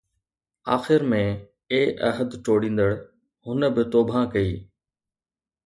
آخر 0.75 1.01
۾، 1.11 1.19
اي 1.73 1.81
عهد 2.09 2.29
ٽوڙيندڙ، 2.47 2.89
هن 3.45 3.59
به 3.75 3.83
توبه 3.93 4.19
ڪئي 4.33 4.53